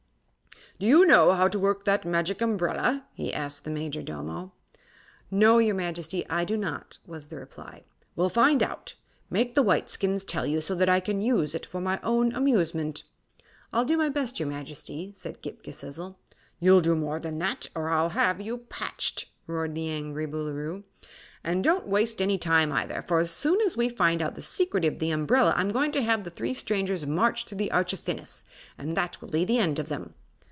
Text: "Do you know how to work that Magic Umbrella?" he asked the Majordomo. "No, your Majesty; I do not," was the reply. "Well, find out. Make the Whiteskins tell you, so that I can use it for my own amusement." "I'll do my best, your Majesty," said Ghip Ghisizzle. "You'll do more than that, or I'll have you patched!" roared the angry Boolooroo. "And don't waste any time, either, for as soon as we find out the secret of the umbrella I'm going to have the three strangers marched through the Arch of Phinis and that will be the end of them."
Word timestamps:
"Do 0.79 0.87
you 0.87 1.05
know 1.05 1.33
how 1.33 1.47
to 1.47 1.59
work 1.59 1.85
that 1.85 2.05
Magic 2.05 2.41
Umbrella?" 2.41 3.05
he 3.13 3.31
asked 3.31 3.65
the 3.65 3.69
Majordomo. 3.69 4.51
"No, 5.29 5.59
your 5.59 5.75
Majesty; 5.75 6.27
I 6.27 6.43
do 6.43 6.57
not," 6.57 6.97
was 7.05 7.27
the 7.27 7.35
reply. 7.37 7.83
"Well, 8.15 8.29
find 8.29 8.63
out. 8.63 8.95
Make 9.29 9.53
the 9.53 9.61
Whiteskins 9.61 10.23
tell 10.25 10.47
you, 10.47 10.59
so 10.59 10.73
that 10.73 10.89
I 10.89 10.99
can 10.99 11.21
use 11.21 11.53
it 11.53 11.67
for 11.67 11.81
my 11.81 11.99
own 12.01 12.33
amusement." 12.33 13.03
"I'll 13.71 13.85
do 13.85 13.95
my 13.95 14.09
best, 14.09 14.39
your 14.39 14.49
Majesty," 14.49 15.11
said 15.13 15.43
Ghip 15.43 15.61
Ghisizzle. 15.61 16.15
"You'll 16.59 16.81
do 16.81 16.95
more 16.95 17.19
than 17.19 17.37
that, 17.37 17.67
or 17.75 17.89
I'll 17.89 18.09
have 18.09 18.41
you 18.41 18.57
patched!" 18.57 19.27
roared 19.45 19.75
the 19.75 19.87
angry 19.87 20.25
Boolooroo. 20.25 20.83
"And 21.43 21.63
don't 21.63 21.85
waste 21.87 22.23
any 22.23 22.39
time, 22.39 22.71
either, 22.71 23.03
for 23.03 23.19
as 23.19 23.29
soon 23.29 23.61
as 23.61 23.77
we 23.77 23.87
find 23.87 24.19
out 24.19 24.33
the 24.33 24.41
secret 24.41 24.83
of 24.85 24.97
the 24.97 25.11
umbrella 25.11 25.53
I'm 25.55 25.69
going 25.69 25.91
to 25.91 26.01
have 26.01 26.23
the 26.23 26.31
three 26.31 26.55
strangers 26.55 27.05
marched 27.05 27.49
through 27.49 27.59
the 27.59 27.71
Arch 27.71 27.93
of 27.93 27.99
Phinis 27.99 28.41
and 28.79 28.97
that 28.97 29.21
will 29.21 29.29
be 29.29 29.45
the 29.45 29.59
end 29.59 29.77
of 29.77 29.87
them." 29.87 30.15